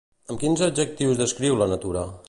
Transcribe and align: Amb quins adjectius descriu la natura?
Amb 0.31 0.39
quins 0.43 0.63
adjectius 0.69 1.21
descriu 1.21 1.61
la 1.63 1.69
natura? 1.77 2.07